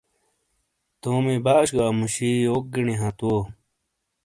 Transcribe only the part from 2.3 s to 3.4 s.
یوک گِینی ہانت وو؟